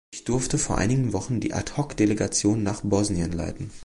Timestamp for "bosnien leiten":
2.81-3.69